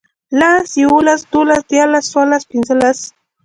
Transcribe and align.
لس، 0.39 0.69
يوولس، 0.83 1.21
دوولس، 1.31 1.61
ديارلس، 1.69 2.05
څوارلس، 2.11 2.43
پينځلس 2.51 2.99